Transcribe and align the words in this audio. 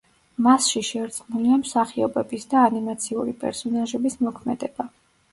მასში 0.45 0.79
შერწყმულია 0.85 1.57
მსახიობების 1.63 2.47
და 2.53 2.63
ანიმაციური 2.69 3.35
პერსონაჟების 3.43 4.17
მოქმედება. 4.29 4.87